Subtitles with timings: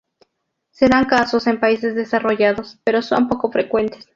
[0.71, 4.09] Se dan casos en países desarrollados, pero son poco frecuentes.